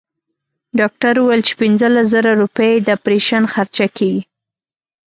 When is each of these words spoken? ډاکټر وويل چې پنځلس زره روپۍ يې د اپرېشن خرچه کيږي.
ډاکټر 0.79 1.13
وويل 1.19 1.41
چې 1.47 1.53
پنځلس 1.61 2.05
زره 2.13 2.31
روپۍ 2.41 2.69
يې 2.73 2.83
د 2.85 2.87
اپرېشن 2.97 3.43
خرچه 3.53 3.85
کيږي. 3.97 4.21